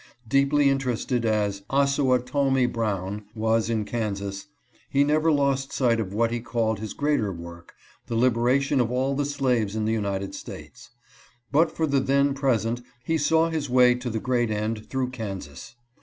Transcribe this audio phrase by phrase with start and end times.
[0.27, 4.47] Deeply interested as" Ossawatomie Brown" was in Kansas,
[4.89, 7.73] he never lost sight of what he called his greater work—
[8.07, 10.89] the liberation of all the slaves in the United States.
[11.51, 15.75] But for the then present he saw his way to the great end through Kansas.